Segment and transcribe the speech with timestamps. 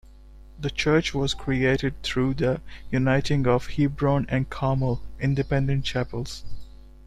[0.59, 2.59] The church was created through the
[2.89, 6.43] uniting of Hebron and Carmel Independent Chapels.